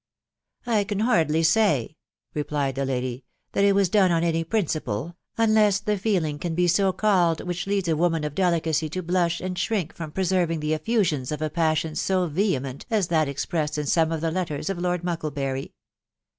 [0.23, 1.95] '*" I can hardly say/'
[2.33, 6.55] replied the lady, cc that it was done <m any principle, unless the feeling can
[6.55, 10.59] be so called which leads a woman of delicacy to blush and shrink from preserving
[10.59, 14.71] the effusions of a passion so vehement as that expressed in some of the letters
[14.71, 15.71] of Lord Mucklebury."